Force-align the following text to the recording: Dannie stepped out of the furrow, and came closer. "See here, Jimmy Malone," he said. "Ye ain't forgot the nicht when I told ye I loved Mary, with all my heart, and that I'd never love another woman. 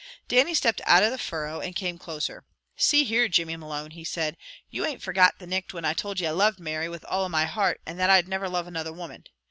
Dannie 0.27 0.55
stepped 0.55 0.81
out 0.87 1.03
of 1.03 1.11
the 1.11 1.19
furrow, 1.19 1.59
and 1.59 1.75
came 1.75 1.99
closer. 1.99 2.43
"See 2.75 3.03
here, 3.03 3.27
Jimmy 3.27 3.55
Malone," 3.55 3.91
he 3.91 4.03
said. 4.03 4.35
"Ye 4.67 4.83
ain't 4.83 5.03
forgot 5.03 5.37
the 5.37 5.45
nicht 5.45 5.75
when 5.75 5.85
I 5.85 5.93
told 5.93 6.19
ye 6.19 6.25
I 6.25 6.31
loved 6.31 6.59
Mary, 6.59 6.89
with 6.89 7.05
all 7.05 7.29
my 7.29 7.45
heart, 7.45 7.79
and 7.85 7.99
that 7.99 8.09
I'd 8.09 8.27
never 8.27 8.49
love 8.49 8.65
another 8.65 8.91
woman. 8.93 9.25